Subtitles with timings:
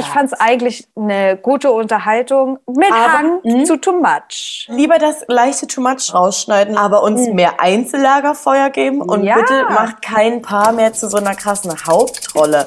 [0.00, 3.64] Ich fand es eigentlich eine gute Unterhaltung mit Aber- Hang Mhm.
[3.66, 4.66] zu Too Much.
[4.68, 7.34] Lieber das leichte Too Much rausschneiden, aber uns Mhm.
[7.34, 9.34] mehr Einzellagerfeuer geben und Ja.
[9.34, 12.66] bitte macht kein Paar mehr zu so einer krassen Hauptrolle.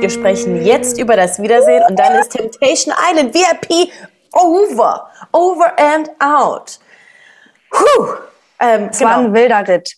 [0.00, 3.92] Wir sprechen jetzt über das Wiedersehen und dann ist Temptation Island VIP
[4.32, 5.06] over.
[5.32, 6.78] Over and out.
[7.70, 8.06] Puh.
[8.60, 9.94] Ähm, Es war ein wilder Ritt.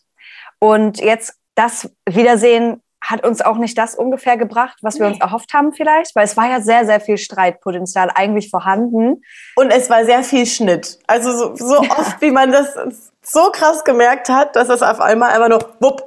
[0.64, 5.52] Und jetzt das Wiedersehen hat uns auch nicht das ungefähr gebracht, was wir uns erhofft
[5.52, 9.22] haben vielleicht, weil es war ja sehr, sehr viel Streitpotenzial eigentlich vorhanden.
[9.56, 10.98] Und es war sehr viel Schnitt.
[11.06, 12.74] Also so, so oft, wie man das
[13.20, 16.02] so krass gemerkt hat, dass es auf einmal einfach nur wupp.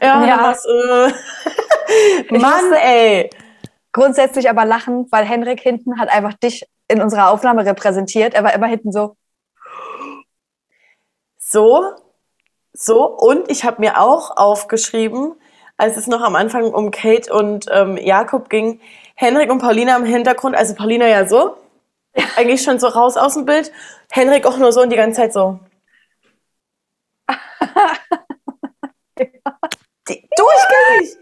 [0.00, 0.42] Ja, Ja.
[0.44, 2.38] Was, äh.
[2.38, 3.28] Mann, ey.
[3.92, 8.32] Grundsätzlich aber lachen, weil Henrik hinten hat einfach dich in unserer Aufnahme repräsentiert.
[8.32, 9.16] Er war immer hinten so,
[11.52, 11.96] So,
[12.72, 13.06] so.
[13.06, 15.34] Und ich habe mir auch aufgeschrieben,
[15.76, 18.80] als es noch am Anfang um Kate und ähm, Jakob ging,
[19.14, 21.56] Henrik und Paulina im Hintergrund, also Paulina ja so,
[22.36, 23.72] eigentlich schon so raus aus dem Bild,
[24.10, 25.58] Henrik auch nur so und die ganze Zeit so.
[30.08, 31.16] Die, durchgängig.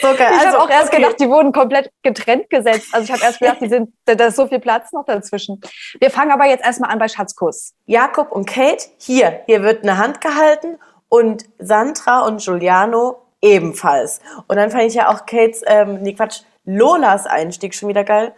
[0.00, 0.32] So geil.
[0.32, 1.02] ich also, habe auch erst okay.
[1.02, 2.88] gedacht, die wurden komplett getrennt gesetzt.
[2.92, 5.60] Also ich habe erst gedacht, die sind, da ist so viel Platz noch dazwischen.
[6.00, 7.74] Wir fangen aber jetzt erstmal an bei Schatzkuss.
[7.86, 10.78] Jakob und Kate, hier, hier wird eine Hand gehalten
[11.08, 14.20] und Sandra und Giuliano ebenfalls.
[14.48, 18.34] Und dann fand ich ja auch Kates, ähm, nee Quatsch, Lolas Einstieg schon wieder geil,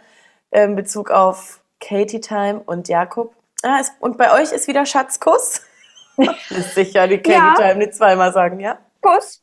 [0.51, 3.33] in Bezug auf Katie Time und Jakob.
[3.63, 5.61] Ah, es, und bei euch ist wieder Schatzkuss?
[6.49, 7.55] ist sicher die Katie Ja.
[7.55, 8.79] Time nicht zweimal sagen, ja?
[9.01, 9.41] Kuss.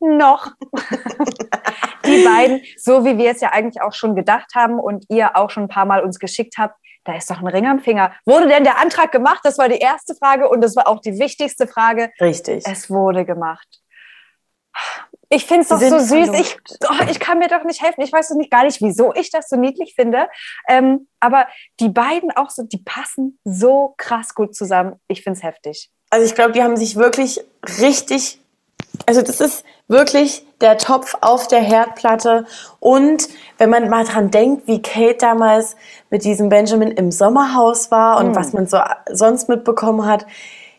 [0.00, 0.52] Noch.
[2.04, 5.50] die beiden, so wie wir es ja eigentlich auch schon gedacht haben und ihr auch
[5.50, 8.12] schon ein paar Mal uns geschickt habt, da ist doch ein Ring am Finger.
[8.26, 9.40] Wurde denn der Antrag gemacht?
[9.42, 12.10] Das war die erste Frage und das war auch die wichtigste Frage.
[12.20, 12.64] Richtig.
[12.66, 13.66] Es wurde gemacht.
[15.30, 16.30] Ich finde es doch so süß.
[16.38, 16.56] Ich,
[16.88, 18.00] oh, ich kann mir doch nicht helfen.
[18.02, 20.28] Ich weiß doch nicht gar nicht, wieso ich das so niedlich finde.
[20.68, 21.46] Ähm, aber
[21.80, 24.96] die beiden auch so, die passen so krass gut zusammen.
[25.06, 25.90] Ich finde es heftig.
[26.10, 27.40] Also ich glaube, die haben sich wirklich
[27.78, 28.40] richtig,
[29.06, 32.46] also das ist wirklich der Topf auf der Herdplatte.
[32.78, 33.28] Und
[33.58, 35.76] wenn man mal dran denkt, wie Kate damals
[36.10, 38.78] mit diesem Benjamin im Sommerhaus war und was man so
[39.10, 40.26] sonst mitbekommen hat,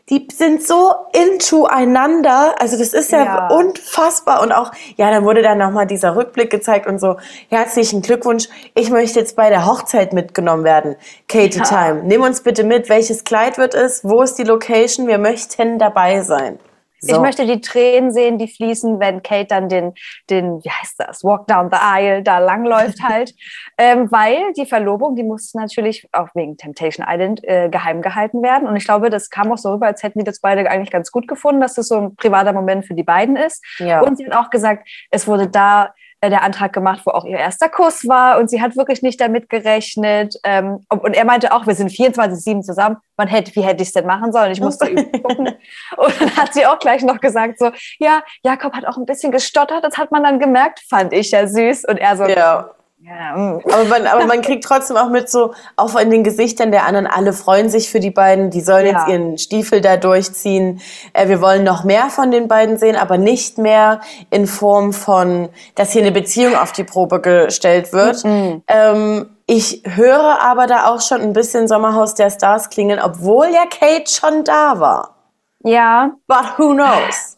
[0.10, 2.56] die sind so into einander.
[2.60, 3.48] Also das ist ja, Ja.
[3.50, 4.42] unfassbar.
[4.42, 7.18] Und auch, ja, dann wurde dann nochmal dieser Rückblick gezeigt und so,
[7.50, 8.50] herzlichen Glückwunsch.
[8.74, 10.96] Ich möchte jetzt bei der Hochzeit mitgenommen werden.
[11.28, 11.64] Katie Ja.
[11.64, 12.90] Time, nimm uns bitte mit.
[12.90, 14.04] Welches Kleid wird es?
[14.04, 15.08] Wo ist die Location?
[15.08, 16.58] Wir möchten dabei sein.
[17.00, 17.16] So.
[17.16, 19.94] Ich möchte die Tränen sehen, die fließen, wenn Kate dann den,
[20.30, 23.34] den, wie heißt das, Walk down the aisle da langläuft halt.
[23.78, 28.68] ähm, weil die Verlobung, die musste natürlich auch wegen Temptation Island äh, geheim gehalten werden.
[28.68, 31.12] Und ich glaube, das kam auch so rüber, als hätten die das beide eigentlich ganz
[31.12, 33.64] gut gefunden, dass das so ein privater Moment für die beiden ist.
[33.78, 34.02] Ja.
[34.02, 37.70] Und sie hat auch gesagt, es wurde da der Antrag gemacht, wo auch ihr erster
[37.70, 40.36] Kuss war und sie hat wirklich nicht damit gerechnet.
[40.44, 42.98] Ähm, und er meinte auch, wir sind 24-7 zusammen.
[43.16, 44.52] Man hätte, wie hätte ich es denn machen sollen?
[44.52, 45.48] Ich musste üben gucken.
[45.96, 49.32] Und dann hat sie auch gleich noch gesagt, so, ja, Jakob hat auch ein bisschen
[49.32, 51.86] gestottert, das hat man dann gemerkt, fand ich ja süß.
[51.86, 52.72] Und er so, ja.
[53.02, 53.62] Ja, mm.
[53.66, 57.08] Aber man, aber man kriegt trotzdem auch mit so, auch in den Gesichtern der anderen,
[57.08, 58.92] alle freuen sich für die beiden, die sollen Ja.
[59.00, 60.82] jetzt ihren Stiefel da durchziehen.
[61.14, 65.50] Äh, wir wollen noch mehr von den beiden sehen, aber nicht mehr in Form von,
[65.76, 68.24] dass hier eine Beziehung auf die Probe gestellt wird.
[68.68, 73.64] Ähm, ich höre aber da auch schon ein bisschen Sommerhaus der Stars klingeln, obwohl ja
[73.66, 75.16] Kate schon da war.
[75.64, 77.38] ja, But who knows?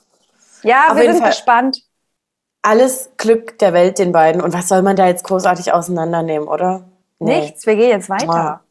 [0.63, 1.29] ja, Auf wir sind Fall.
[1.29, 1.77] gespannt.
[2.61, 4.41] Alles Glück der Welt den beiden.
[4.41, 6.83] Und was soll man da jetzt großartig auseinandernehmen, oder?
[7.19, 7.41] Nee.
[7.41, 8.61] Nichts, wir gehen jetzt weiter.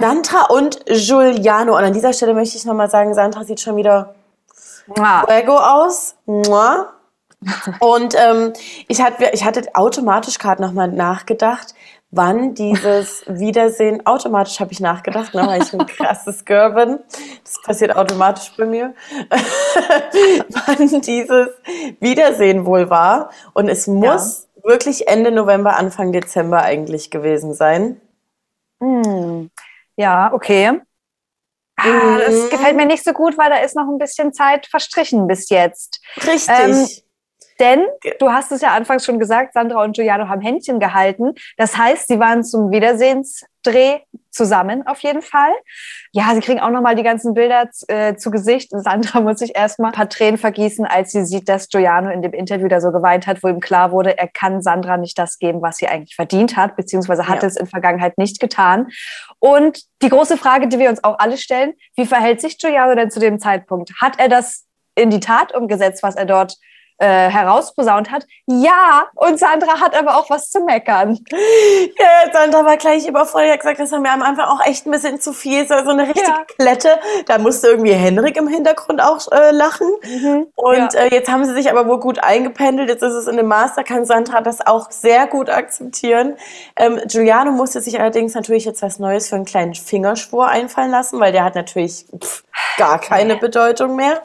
[0.00, 1.76] Sandra und Giuliano.
[1.76, 4.14] Und an dieser Stelle möchte ich nochmal sagen, Sandra sieht schon wieder.
[5.26, 6.16] Fuego aus.
[6.26, 6.92] Mua.
[7.80, 8.52] Und ähm,
[8.88, 11.74] ich, hatte, ich hatte automatisch gerade nochmal nachgedacht,
[12.12, 17.00] wann dieses Wiedersehen, automatisch habe ich nachgedacht, ne, weil ich ein krasses Girl bin.
[17.42, 18.94] Das passiert automatisch bei mir.
[19.30, 21.48] wann dieses
[22.00, 23.30] Wiedersehen wohl war.
[23.54, 28.00] Und es muss wirklich Ende November, Anfang Dezember eigentlich gewesen sein.
[28.80, 29.50] Hm.
[29.96, 30.80] Ja, okay.
[31.76, 32.50] Ah, Das Mhm.
[32.50, 36.00] gefällt mir nicht so gut, weil da ist noch ein bisschen Zeit verstrichen bis jetzt.
[36.18, 36.48] Richtig.
[36.48, 36.86] Ähm,
[37.62, 37.86] Denn
[38.18, 41.34] du hast es ja anfangs schon gesagt, Sandra und Giuliano haben Händchen gehalten.
[41.56, 44.00] Das heißt, sie waren zum Wiedersehensdreh
[44.32, 45.52] zusammen auf jeden Fall.
[46.10, 48.70] Ja, sie kriegen auch nochmal die ganzen Bilder äh, zu Gesicht.
[48.72, 52.32] Sandra muss sich erstmal ein paar Tränen vergießen, als sie sieht, dass Giuliano in dem
[52.32, 55.62] Interview da so geweint hat, wo ihm klar wurde, er kann Sandra nicht das geben,
[55.62, 57.48] was sie eigentlich verdient hat, beziehungsweise hat Ja.
[57.48, 58.88] es in Vergangenheit nicht getan.
[59.38, 63.12] Und die große Frage, die wir uns auch alle stellen, wie verhält sich Giuliano denn
[63.12, 63.92] zu dem Zeitpunkt?
[64.00, 64.64] Hat er das
[64.96, 66.56] in die Tat umgesetzt, was er dort
[67.02, 68.26] äh, herausposaunt hat.
[68.46, 71.18] Ja, und Sandra hat aber auch was zu meckern.
[71.98, 73.48] Ja, Sandra war gleich überfordert.
[73.48, 75.66] Er hat gesagt, das haben wir am Anfang auch echt ein bisschen zu viel.
[75.66, 76.44] So eine richtige ja.
[76.56, 77.00] Klette.
[77.26, 79.88] Da musste irgendwie Henrik im Hintergrund auch äh, lachen.
[80.04, 80.46] Mhm.
[80.54, 81.00] Und ja.
[81.00, 82.88] äh, jetzt haben sie sich aber wohl gut eingependelt.
[82.88, 86.36] Jetzt ist es in dem Master, kann Sandra das auch sehr gut akzeptieren.
[86.76, 91.18] Ähm, Giuliano musste sich allerdings natürlich jetzt was Neues für einen kleinen Fingerschwur einfallen lassen,
[91.18, 92.44] weil der hat natürlich pff,
[92.76, 94.22] gar keine Bedeutung mehr.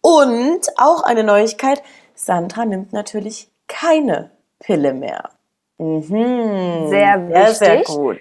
[0.00, 1.82] Und auch eine Neuigkeit,
[2.16, 5.30] Sandra nimmt natürlich keine Pille mehr.
[5.78, 6.88] Mhm.
[6.88, 7.46] Sehr wichtig.
[7.46, 8.20] Sehr, sehr gut.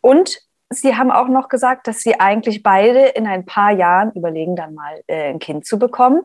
[0.00, 0.38] Und
[0.68, 4.74] Sie haben auch noch gesagt, dass Sie eigentlich beide in ein paar Jahren überlegen, dann
[4.74, 6.22] mal äh, ein Kind zu bekommen.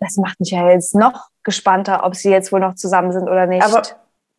[0.00, 3.46] Das macht mich ja jetzt noch gespannter, ob Sie jetzt wohl noch zusammen sind oder
[3.46, 3.64] nicht.
[3.64, 3.82] Aber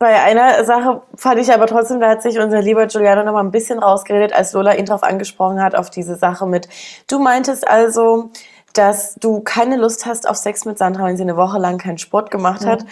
[0.02, 3.44] bei einer Sache fand ich aber trotzdem, da hat sich unser lieber Giuliano noch mal
[3.44, 6.68] ein bisschen rausgeredet, als Lola ihn darauf angesprochen hat, auf diese Sache mit,
[7.08, 8.32] du meintest also,
[8.74, 11.98] dass du keine Lust hast auf Sex mit Sandra, wenn sie eine Woche lang keinen
[11.98, 12.84] Sport gemacht hat.
[12.84, 12.88] Mhm.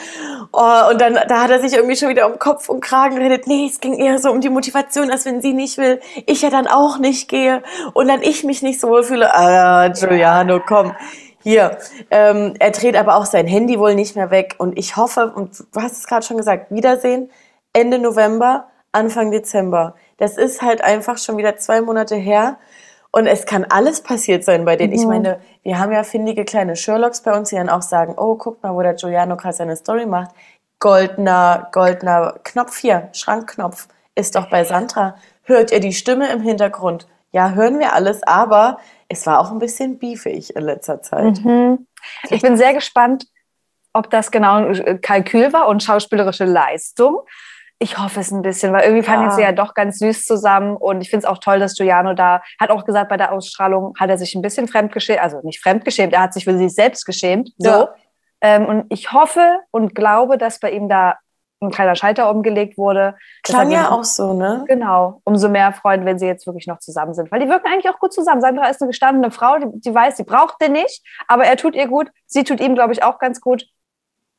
[0.51, 3.47] Oh, und dann, da hat er sich irgendwie schon wieder um Kopf und Kragen geredet.
[3.47, 6.49] Nee, es ging eher so um die Motivation, dass wenn sie nicht will, ich ja
[6.49, 9.33] dann auch nicht gehe und dann ich mich nicht so wohl fühle.
[9.33, 10.93] Ah, Giuliano, komm.
[11.41, 11.77] Hier,
[12.11, 15.63] ähm, er dreht aber auch sein Handy wohl nicht mehr weg und ich hoffe, und
[15.71, 17.29] du hast es gerade schon gesagt, Wiedersehen
[17.71, 19.95] Ende November, Anfang Dezember.
[20.17, 22.57] Das ist halt einfach schon wieder zwei Monate her
[23.11, 24.93] und es kann alles passiert sein bei denen.
[24.93, 24.99] Mhm.
[24.99, 28.35] Ich meine, wir haben ja findige kleine Sherlocks bei uns, die dann auch sagen, oh,
[28.35, 30.31] guck mal, wo der Giuliano gerade seine Story macht.
[30.79, 35.15] Goldener, goldener Knopf hier, Schrankknopf, ist doch bei Sandra.
[35.43, 37.07] Hört ihr die Stimme im Hintergrund?
[37.31, 41.43] Ja, hören wir alles, aber es war auch ein bisschen beefig in letzter Zeit.
[41.43, 41.87] Mhm.
[42.29, 43.25] Ich bin sehr gespannt,
[43.93, 47.21] ob das genau ein Kalkül war und schauspielerische Leistung
[47.81, 49.31] ich hoffe es ein bisschen, weil irgendwie fanden ja.
[49.31, 52.41] sie ja doch ganz süß zusammen und ich finde es auch toll, dass Giuliano da,
[52.59, 56.13] hat auch gesagt, bei der Ausstrahlung hat er sich ein bisschen fremdgeschämt, also nicht fremdgeschämt,
[56.13, 57.51] er hat sich für sich selbst geschämt.
[57.57, 57.69] So.
[57.69, 57.95] Ja.
[58.41, 61.15] Ähm, und ich hoffe und glaube, dass bei ihm da
[61.61, 63.15] ein kleiner Schalter umgelegt wurde.
[63.43, 64.63] Klang ja auch so, ne?
[64.67, 65.21] Genau.
[65.25, 67.31] Umso mehr freuen, wenn sie jetzt wirklich noch zusammen sind.
[67.31, 68.39] Weil die wirken eigentlich auch gut zusammen.
[68.39, 71.75] Sandra ist eine gestandene Frau, die, die weiß, sie braucht den nicht, aber er tut
[71.75, 72.09] ihr gut.
[72.27, 73.65] Sie tut ihm, glaube ich, auch ganz gut.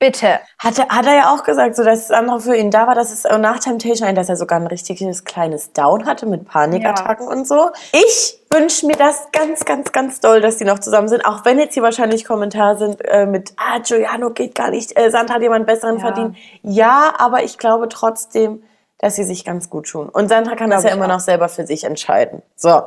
[0.00, 0.40] Bitte.
[0.58, 2.94] Hat er, hat er ja auch gesagt, so dass das andere für ihn da war,
[2.94, 7.32] dass es nach Temptation dass er sogar ein richtiges kleines Down hatte mit Panikattacken ja.
[7.32, 7.68] und so.
[7.92, 11.26] Ich wünsche mir das ganz, ganz, ganz doll, dass die noch zusammen sind.
[11.26, 15.10] Auch wenn jetzt hier wahrscheinlich Kommentare sind äh, mit, ah, Giuliano geht gar nicht, äh,
[15.10, 16.00] Sand hat jemand besseren ja.
[16.00, 16.36] verdient.
[16.62, 18.62] Ja, aber ich glaube trotzdem,
[18.96, 20.08] dass sie sich ganz gut tun.
[20.08, 21.08] Und Sandra kann das ja immer auch.
[21.10, 22.40] noch selber für sich entscheiden.
[22.56, 22.84] So,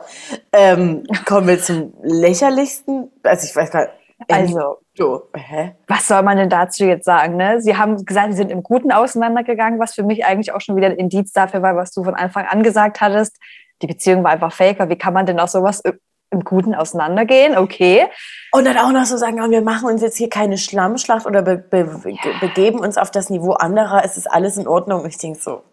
[0.51, 3.11] ähm, kommen wir zum lächerlichsten.
[3.21, 4.02] Also ich weiß gar nicht.
[4.29, 5.75] Also, so, hä?
[5.87, 7.37] Was soll man denn dazu jetzt sagen?
[7.37, 7.61] Ne?
[7.61, 10.87] Sie haben gesagt, sie sind im Guten auseinandergegangen, was für mich eigentlich auch schon wieder
[10.87, 13.37] ein Indiz dafür war, was du von Anfang an gesagt hattest.
[13.81, 14.89] Die Beziehung war einfach faker.
[14.89, 15.81] Wie kann man denn auch sowas
[16.29, 17.57] im Guten auseinandergehen?
[17.57, 18.05] Okay.
[18.51, 21.57] Und dann auch noch so sagen, wir machen uns jetzt hier keine Schlammschlacht oder be
[21.57, 22.31] be ja.
[22.39, 24.03] begeben uns auf das Niveau anderer.
[24.03, 25.05] Es ist alles in Ordnung.
[25.05, 25.63] Ich denke so.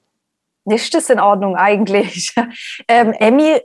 [0.65, 2.35] Nichts ist in Ordnung eigentlich.
[2.89, 3.61] ähm, Emmy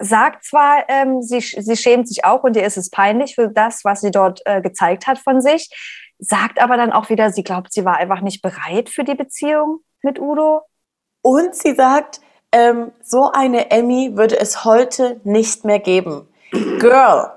[0.00, 3.84] sagt zwar, ähm, sie, sie schämt sich auch und ihr ist es peinlich für das,
[3.84, 5.70] was sie dort äh, gezeigt hat von sich,
[6.18, 9.80] sagt aber dann auch wieder, sie glaubt, sie war einfach nicht bereit für die Beziehung
[10.02, 10.62] mit Udo.
[11.22, 12.20] Und sie sagt,
[12.52, 16.26] ähm, so eine Emmy würde es heute nicht mehr geben.
[16.50, 17.32] Girl,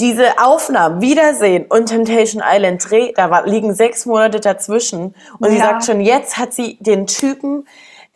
[0.00, 5.14] diese Aufnahmen, Wiedersehen und Temptation Island Dreh, da war, liegen sechs Monate dazwischen.
[5.38, 5.50] Und ja.
[5.50, 7.66] sie sagt schon, jetzt hat sie den Typen,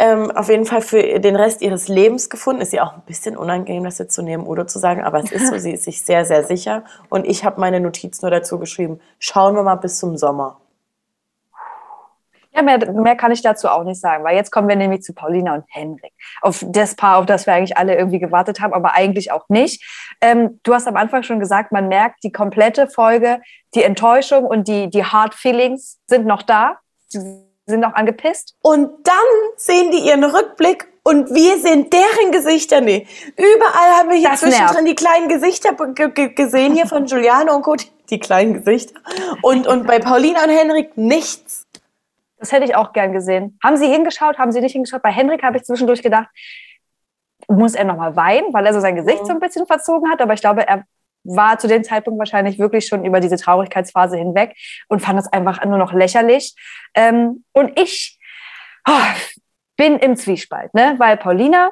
[0.02, 2.60] ähm, auf jeden Fall für den Rest ihres Lebens gefunden.
[2.60, 5.30] Ist ja auch ein bisschen unangenehm, das jetzt zu nehmen oder zu sagen, aber es
[5.30, 6.82] ist so, sie ist sich sehr, sehr sicher.
[7.08, 10.58] Und ich habe meine Notiz nur dazu geschrieben, schauen wir mal bis zum Sommer.
[12.52, 15.14] Ja, mehr, mehr kann ich dazu auch nicht sagen, weil jetzt kommen wir nämlich zu
[15.14, 16.12] Paulina und Henrik.
[16.42, 19.82] Auf das Paar, auf das wir eigentlich alle irgendwie gewartet haben, aber eigentlich auch nicht.
[20.20, 23.40] Ähm, du hast am Anfang schon gesagt, man merkt die komplette Folge,
[23.74, 26.78] die Enttäuschung und die, die Hard Feelings sind noch da.
[27.06, 28.56] Sie sind noch angepisst.
[28.62, 29.14] Und dann
[29.56, 33.06] sehen die ihren Rückblick und wir sehen deren Gesichter nee.
[33.36, 34.88] Überall haben wir hier das zwischendrin nervt.
[34.88, 35.74] die kleinen Gesichter
[36.34, 37.74] gesehen, hier von Giuliano und Co.
[38.10, 39.00] Die kleinen Gesichter.
[39.42, 41.66] Und, und bei Paulina und Henrik nichts.
[42.38, 43.58] Das hätte ich auch gern gesehen.
[43.62, 44.38] Haben Sie hingeschaut?
[44.38, 45.02] Haben Sie nicht hingeschaut?
[45.02, 46.28] Bei Henrik habe ich zwischendurch gedacht,
[47.48, 50.20] muss er nochmal weinen, weil er so sein Gesicht so ein bisschen verzogen hat.
[50.20, 50.84] Aber ich glaube, er
[51.24, 54.56] war zu dem Zeitpunkt wahrscheinlich wirklich schon über diese Traurigkeitsphase hinweg
[54.88, 56.54] und fand es einfach nur noch lächerlich.
[56.94, 58.18] Ähm, und ich
[58.88, 58.92] oh,
[59.76, 60.94] bin im Zwiespalt, ne?
[60.98, 61.70] weil Paulina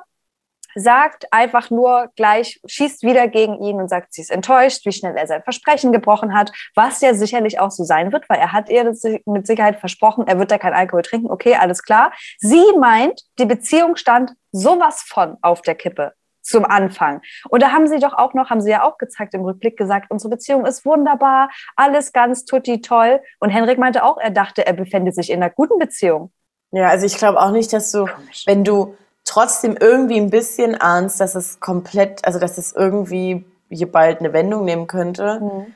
[0.75, 5.17] sagt einfach nur gleich, schießt wieder gegen ihn und sagt, sie ist enttäuscht, wie schnell
[5.17, 8.69] er sein Versprechen gebrochen hat, was ja sicherlich auch so sein wird, weil er hat
[8.69, 8.85] ihr
[9.27, 11.31] mit Sicherheit versprochen, er wird da kein Alkohol trinken.
[11.31, 12.13] Okay, alles klar.
[12.39, 16.13] Sie meint, die Beziehung stand sowas von auf der Kippe
[16.43, 17.21] zum Anfang.
[17.49, 20.11] Und da haben sie doch auch noch, haben sie ja auch gezeigt im Rückblick gesagt,
[20.11, 23.21] unsere Beziehung ist wunderbar, alles ganz tutti toll.
[23.39, 26.33] Und Henrik meinte auch, er dachte, er befände sich in einer guten Beziehung.
[26.73, 28.07] Ja, also ich glaube auch nicht, dass du,
[28.47, 28.95] wenn du
[29.25, 34.33] trotzdem irgendwie ein bisschen ahnst, dass es komplett, also dass es irgendwie hier bald eine
[34.33, 35.75] Wendung nehmen könnte, mhm.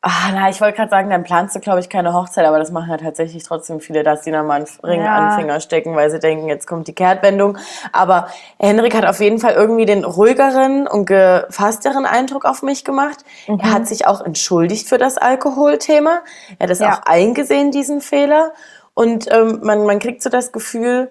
[0.00, 2.70] Ah, na, ich wollte gerade sagen, dann planst du, glaube ich, keine Hochzeit, aber das
[2.70, 5.16] machen ja tatsächlich trotzdem viele, dass sie nochmal einen Ring ja.
[5.16, 7.58] an den Finger stecken, weil sie denken, jetzt kommt die Kehrtwendung.
[7.92, 8.28] Aber
[8.60, 13.24] Henrik hat auf jeden Fall irgendwie den ruhigeren und gefassteren Eindruck auf mich gemacht.
[13.48, 13.58] Mhm.
[13.58, 16.20] Er hat sich auch entschuldigt für das Alkoholthema.
[16.60, 16.92] Er hat es ja.
[16.92, 18.52] auch eingesehen, diesen Fehler.
[18.94, 21.10] Und ähm, man, man kriegt so das Gefühl,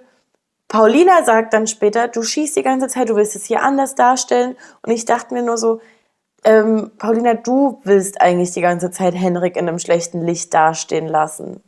[0.70, 4.56] Paulina sagt dann später, du schießt die ganze Zeit, du willst es hier anders darstellen.
[4.82, 5.82] Und ich dachte mir nur so,
[6.44, 11.62] ähm, Paulina, du willst eigentlich die ganze Zeit Henrik in einem schlechten Licht dastehen lassen.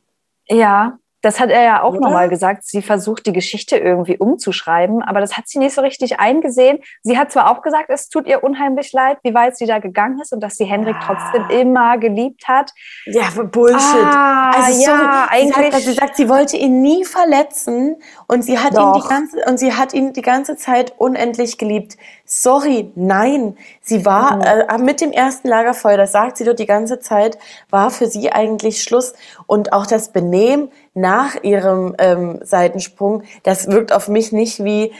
[0.48, 2.64] Ja, das hat er ja auch nochmal gesagt.
[2.66, 6.80] Sie versucht, die Geschichte irgendwie umzuschreiben, aber das hat sie nicht so richtig eingesehen.
[7.04, 10.20] Sie hat zwar auch gesagt, es tut ihr unheimlich leid, wie weit sie da gegangen
[10.22, 11.02] ist und dass sie Henrik ja.
[11.06, 12.72] trotzdem immer geliebt hat.
[13.06, 13.80] Ja, Bullshit.
[13.80, 15.56] Ah, also ja, sorry, eigentlich.
[15.56, 17.98] Sie, sagt, sie sagt, sie wollte ihn nie verletzen
[18.28, 21.98] und sie hat ihn die ganze und sie hat ihn die ganze Zeit unendlich geliebt.
[22.26, 23.58] Sorry, nein.
[23.82, 24.42] Sie war mhm.
[24.44, 27.38] äh, mit dem ersten Lagerfeuer, das sagt sie dort die ganze Zeit,
[27.70, 29.14] war für sie eigentlich Schluss
[29.48, 34.94] und auch das Benehmen nach ihrem ähm, Seitensprung, das wirkt auf mich nicht wie,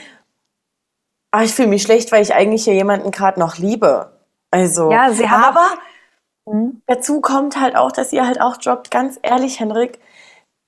[1.30, 4.12] ah, ich fühle mich schlecht, weil ich eigentlich hier jemanden gerade noch liebe.
[4.50, 5.68] Also, ja, sie hat aber
[6.46, 6.82] mhm.
[6.86, 10.00] dazu kommt halt auch, dass ihr halt auch droppt, ganz ehrlich, Henrik,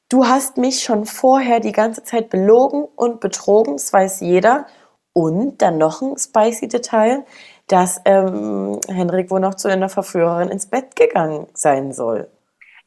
[0.08, 4.66] du hast mich schon vorher die ganze Zeit belogen und betrogen, das weiß jeder.
[5.14, 7.26] Und dann noch ein spicy Detail,
[7.66, 12.30] dass ähm, Henrik wohl noch zu einer Verführerin ins Bett gegangen sein soll.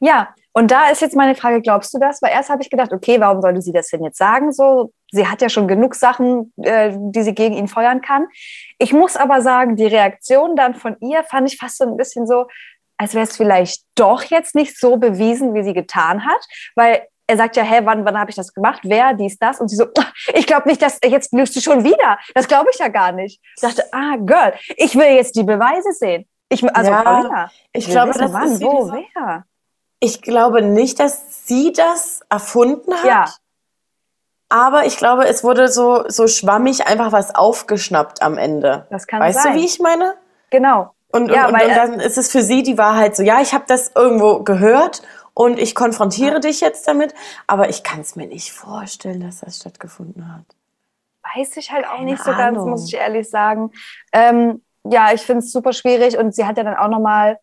[0.00, 2.22] Ja, und da ist jetzt meine Frage, glaubst du das?
[2.22, 4.52] Weil erst habe ich gedacht, okay, warum sollte sie das denn jetzt sagen?
[4.52, 8.26] So, sie hat ja schon genug Sachen, äh, die sie gegen ihn feuern kann.
[8.78, 12.26] Ich muss aber sagen, die Reaktion dann von ihr fand ich fast so ein bisschen
[12.26, 12.46] so,
[12.96, 16.42] als wäre es vielleicht doch jetzt nicht so bewiesen, wie sie getan hat,
[16.74, 18.80] weil er sagt ja, hä, wann, wann habe ich das gemacht?
[18.84, 19.60] Wer, dies, das?
[19.60, 19.84] Und sie so,
[20.32, 22.18] ich glaube nicht, dass jetzt lügst du schon wieder.
[22.34, 23.42] Das glaube ich ja gar nicht.
[23.56, 26.26] Ich dachte, ah, Girl, ich will jetzt die Beweise sehen.
[26.48, 29.44] Ich, also ja, Paulina, ich, ich glaube, wissen, das wann, ist wo, wer?
[30.00, 33.04] Ich glaube nicht, dass sie das erfunden hat.
[33.04, 33.24] Ja.
[34.48, 38.86] Aber ich glaube, es wurde so, so schwammig einfach was aufgeschnappt am Ende.
[38.90, 39.54] Das kann weißt sein.
[39.54, 40.14] du, wie ich meine?
[40.50, 40.94] Genau.
[41.10, 43.54] Und, ja, und, weil, und, dann ist es für sie die Wahrheit so, ja, ich
[43.54, 45.02] habe das irgendwo gehört
[45.34, 46.40] und ich konfrontiere ja.
[46.40, 47.14] dich jetzt damit,
[47.46, 50.44] aber ich kann es mir nicht vorstellen, dass das stattgefunden hat.
[51.34, 52.54] Weiß ich halt auch Keine nicht so Ahnung.
[52.54, 53.72] ganz, muss ich ehrlich sagen.
[54.12, 57.38] Ähm, ja, ich finde es super schwierig und sie hat ja dann auch nochmal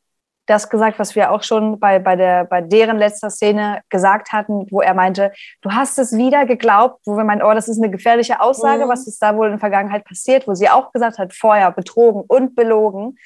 [0.45, 4.67] das gesagt, was wir auch schon bei, bei, der, bei deren letzter Szene gesagt hatten,
[4.71, 5.31] wo er meinte,
[5.61, 8.89] du hast es wieder geglaubt, wo wir meinen, oh, das ist eine gefährliche Aussage, mhm.
[8.89, 12.23] was ist da wohl in der Vergangenheit passiert, wo sie auch gesagt hat, vorher betrogen
[12.27, 13.17] und belogen.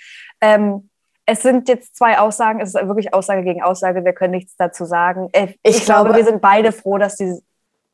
[0.41, 0.89] Ähm,
[1.25, 4.86] es sind jetzt zwei Aussagen, es ist wirklich Aussage gegen Aussage, wir können nichts dazu
[4.86, 5.27] sagen.
[5.33, 7.38] Äh, ich, ich glaube, glaube, wir sind beide froh, dass die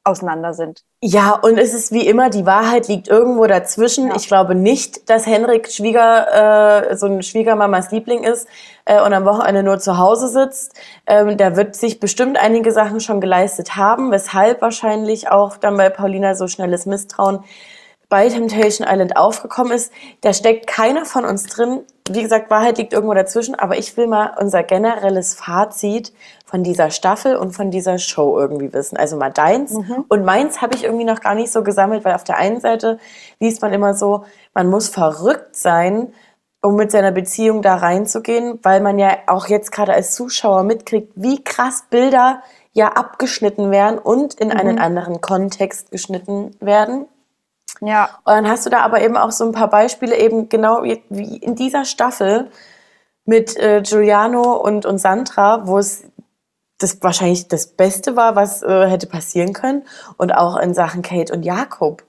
[0.04, 0.84] auseinander sind.
[1.02, 4.10] Ja, und es ist wie immer, die Wahrheit liegt irgendwo dazwischen.
[4.10, 4.16] Ja.
[4.16, 8.48] Ich glaube nicht, dass Henrik Schwieger, äh, so ein Schwiegermamas Liebling ist
[8.86, 10.74] äh, und am Wochenende nur zu Hause sitzt.
[11.08, 15.90] Ähm, der wird sich bestimmt einige Sachen schon geleistet haben, weshalb wahrscheinlich auch dann bei
[15.90, 17.44] Paulina so schnelles Misstrauen
[18.14, 19.92] bei Temptation Island aufgekommen ist.
[20.22, 21.80] Da steckt keiner von uns drin.
[22.08, 26.14] Wie gesagt, Wahrheit liegt irgendwo dazwischen, aber ich will mal unser generelles Fazit
[26.46, 28.98] von dieser Staffel und von dieser Show irgendwie wissen.
[28.98, 29.72] Also mal deins.
[29.72, 30.06] Mhm.
[30.10, 33.00] Und meins habe ich irgendwie noch gar nicht so gesammelt, weil auf der einen Seite
[33.40, 36.14] liest man immer so, man muss verrückt sein,
[36.62, 41.14] um mit seiner Beziehung da reinzugehen, weil man ja auch jetzt gerade als Zuschauer mitkriegt,
[41.16, 42.44] wie krass Bilder
[42.74, 44.58] ja abgeschnitten werden und in mhm.
[44.58, 47.08] einen anderen Kontext geschnitten werden.
[47.86, 48.06] Ja.
[48.24, 51.38] Und dann hast du da aber eben auch so ein paar Beispiele, eben genau wie
[51.38, 52.50] in dieser Staffel
[53.26, 56.04] mit äh, Giuliano und, und Sandra, wo es
[56.78, 59.84] das wahrscheinlich das Beste war, was äh, hätte passieren können.
[60.18, 62.04] Und auch in Sachen Kate und Jakob.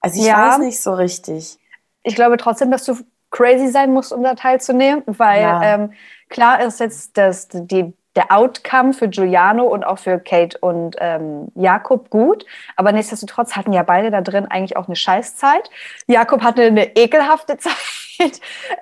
[0.00, 0.50] Also ich ja.
[0.50, 1.58] weiß nicht so richtig.
[2.02, 2.96] Ich glaube trotzdem, dass du
[3.30, 5.62] crazy sein musst, um da teilzunehmen, weil ja.
[5.62, 5.92] ähm,
[6.28, 11.48] klar ist jetzt, dass die der Outcome für Giuliano und auch für Kate und ähm,
[11.54, 12.44] Jakob gut.
[12.76, 15.70] Aber nichtsdestotrotz hatten ja beide da drin eigentlich auch eine Scheißzeit.
[16.06, 17.72] Jakob hatte eine ekelhafte Zeit.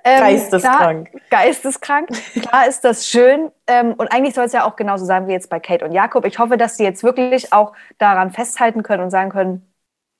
[0.04, 1.10] Ähm, geisteskrank.
[1.10, 2.08] Klar, geisteskrank.
[2.42, 3.50] Klar ist das schön.
[3.66, 6.26] Ähm, und eigentlich soll es ja auch genauso sein wie jetzt bei Kate und Jakob.
[6.26, 9.69] Ich hoffe, dass sie jetzt wirklich auch daran festhalten können und sagen können,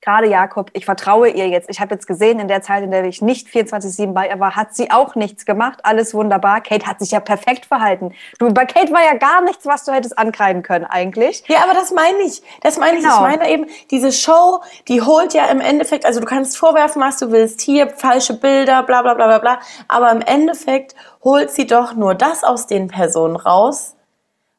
[0.01, 1.69] gerade Jakob, ich vertraue ihr jetzt.
[1.69, 4.55] Ich habe jetzt gesehen, in der Zeit, in der ich nicht 24-7 bei ihr war,
[4.55, 5.79] hat sie auch nichts gemacht.
[5.83, 6.61] Alles wunderbar.
[6.61, 8.13] Kate hat sich ja perfekt verhalten.
[8.39, 11.43] Du, bei Kate war ja gar nichts, was du hättest ankreiden können, eigentlich.
[11.47, 12.41] Ja, aber das meine ich.
[12.61, 13.09] Das meine genau.
[13.09, 13.13] ich.
[13.13, 13.43] Ich genau.
[13.43, 17.31] meine eben, diese Show, die holt ja im Endeffekt, also du kannst vorwerfen, was du
[17.31, 19.59] willst, hier falsche Bilder, bla bla bla bla bla.
[19.87, 23.95] Aber im Endeffekt holt sie doch nur das aus den Personen raus,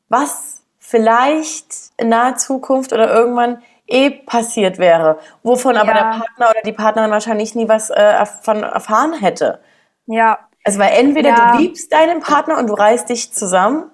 [0.08, 6.60] was vielleicht in naher Zukunft oder irgendwann eh passiert wäre, wovon aber der Partner oder
[6.64, 9.60] die Partnerin wahrscheinlich nie was äh, von erfahren hätte.
[10.06, 10.38] Ja.
[10.64, 11.52] Also weil entweder ja.
[11.52, 13.90] du liebst deinen Partner und du reißt dich zusammen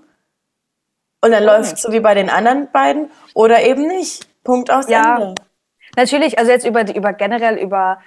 [1.20, 1.46] und dann oh.
[1.46, 4.28] läuft so wie bei den anderen beiden oder eben nicht.
[4.44, 5.16] Punkt aus ja.
[5.16, 5.34] Ende.
[5.96, 8.00] Natürlich, also jetzt über die, über generell über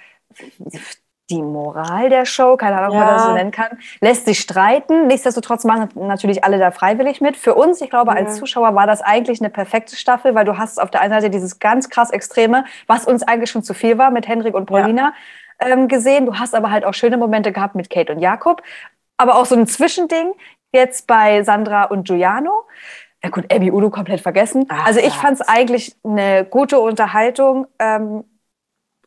[1.30, 3.00] die Moral der Show, keine Ahnung, ja.
[3.00, 5.06] ob man das so nennen kann, lässt sich streiten.
[5.06, 7.36] Nichtsdestotrotz machen natürlich alle da freiwillig mit.
[7.36, 8.18] Für uns, ich glaube, ja.
[8.18, 11.30] als Zuschauer war das eigentlich eine perfekte Staffel, weil du hast auf der einen Seite
[11.30, 15.14] dieses ganz krass Extreme, was uns eigentlich schon zu viel war mit Henrik und Paulina
[15.60, 15.68] ja.
[15.68, 16.26] ähm, gesehen.
[16.26, 18.62] Du hast aber halt auch schöne Momente gehabt mit Kate und Jakob.
[19.16, 20.32] Aber auch so ein Zwischending
[20.72, 22.64] jetzt bei Sandra und Giuliano.
[23.22, 24.66] Ja gut, Abby Udo komplett vergessen.
[24.68, 28.24] Ach, also ich fand es eigentlich eine gute Unterhaltung ähm,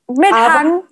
[0.08, 0.84] mit aber Hang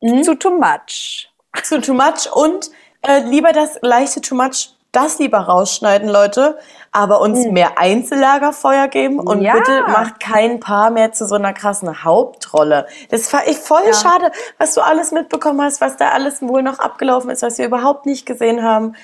[0.00, 0.22] Mhm.
[0.22, 1.28] Zu too much.
[1.62, 2.70] Zu too much und
[3.02, 6.58] äh, lieber das leichte too much, das lieber rausschneiden, Leute,
[6.92, 7.52] aber uns mhm.
[7.52, 9.54] mehr Einzellagerfeuer geben und ja.
[9.54, 12.86] bitte macht kein Paar mehr zu so einer krassen Hauptrolle.
[13.10, 13.92] Das war ich voll ja.
[13.92, 17.66] schade, was du alles mitbekommen hast, was da alles wohl noch abgelaufen ist, was wir
[17.66, 18.94] überhaupt nicht gesehen haben.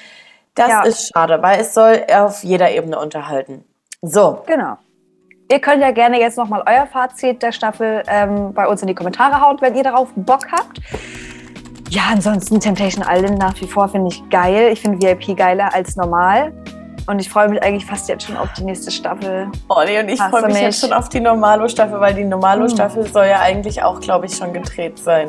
[0.55, 0.83] Das ja.
[0.83, 3.65] ist schade, weil es soll auf jeder Ebene unterhalten.
[4.03, 4.43] So.
[4.47, 4.79] Genau.
[5.51, 8.95] Ihr könnt ja gerne jetzt nochmal euer Fazit der Staffel ähm, bei uns in die
[8.95, 10.81] Kommentare hauen, wenn ihr darauf Bock habt.
[11.91, 14.71] Ja, ansonsten Temptation Island nach wie vor finde ich geil.
[14.73, 16.53] Ich finde VIP geiler als normal.
[17.07, 19.51] Und ich freue mich eigentlich fast jetzt schon auf die nächste Staffel.
[19.69, 23.05] Oh nee, und ich freue mich, mich jetzt schon auf die Normalo-Staffel, weil die Normalo-Staffel
[23.05, 23.13] hm.
[23.13, 25.27] soll ja eigentlich auch, glaube ich, schon gedreht sein.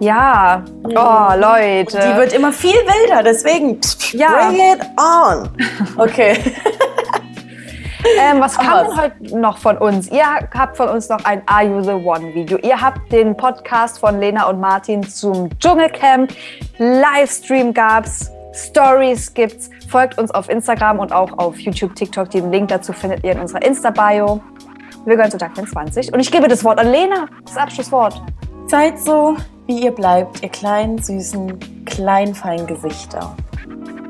[0.00, 1.96] Ja, oh Leute.
[1.96, 3.78] Und die wird immer viel wilder, deswegen
[4.12, 4.48] ja.
[4.48, 5.48] bring it on.
[5.96, 6.38] Okay.
[8.18, 10.10] Ähm, was kam denn heute noch von uns?
[10.10, 12.58] Ihr habt von uns noch ein Are You the One Video.
[12.58, 16.32] Ihr habt den Podcast von Lena und Martin zum Dschungelcamp.
[16.78, 18.30] Livestream gab's.
[18.54, 19.70] Stories gibt's.
[19.88, 22.30] Folgt uns auf Instagram und auch auf YouTube, TikTok.
[22.30, 24.40] Den Link dazu findet ihr in unserer Insta-Bio.
[25.04, 27.26] Wir gehören zu Tag 20 und ich gebe das Wort an Lena.
[27.44, 28.22] Das Abschlusswort.
[28.66, 29.36] Seid so,
[29.66, 33.34] wie ihr bleibt, ihr kleinen, süßen, kleinfeinen Gesichter.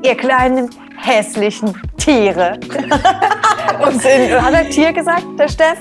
[0.03, 2.59] Ihr kleinen, hässlichen Tiere.
[3.87, 5.79] Und in, hat er Tier gesagt, der Steff?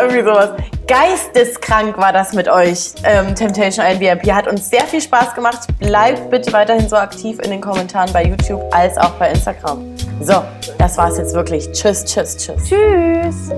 [0.00, 0.50] Irgendwie sowas.
[0.86, 4.32] Geisteskrank war das mit euch, ähm, Temptation Island VIP.
[4.32, 5.60] Hat uns sehr viel Spaß gemacht.
[5.78, 9.96] Bleibt bitte weiterhin so aktiv in den Kommentaren bei YouTube als auch bei Instagram.
[10.20, 10.42] So,
[10.78, 11.70] das war's jetzt wirklich.
[11.72, 12.68] Tschüss, tschüss, tschüss.
[12.68, 13.52] Tschüss.